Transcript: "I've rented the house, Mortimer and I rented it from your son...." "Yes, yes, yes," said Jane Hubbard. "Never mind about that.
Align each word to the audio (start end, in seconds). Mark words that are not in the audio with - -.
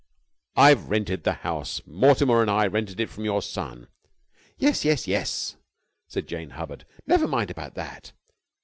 "I've 0.55 0.89
rented 0.89 1.25
the 1.25 1.31
house, 1.45 1.79
Mortimer 1.85 2.41
and 2.41 2.49
I 2.49 2.65
rented 2.65 2.99
it 2.99 3.07
from 3.07 3.23
your 3.23 3.39
son...." 3.43 3.87
"Yes, 4.57 4.83
yes, 4.83 5.07
yes," 5.07 5.57
said 6.07 6.25
Jane 6.27 6.49
Hubbard. 6.57 6.87
"Never 7.05 7.27
mind 7.27 7.51
about 7.51 7.75
that. 7.75 8.11